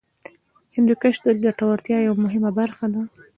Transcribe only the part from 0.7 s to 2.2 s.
هندوکش د ګټورتیا یوه